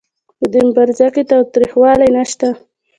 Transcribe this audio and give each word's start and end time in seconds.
په 0.39 0.45
دې 0.53 0.61
مبارزه 0.67 1.07
کې 1.13 1.23
تاوتریخوالی 1.31 2.09
نشته. 2.17 2.47